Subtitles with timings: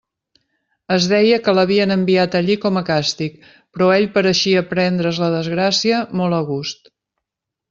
[0.93, 3.37] Es deia que l'havien enviat allí com a càstig,
[3.77, 6.91] però ell pareixia prendre's la desgràcia molt a gust.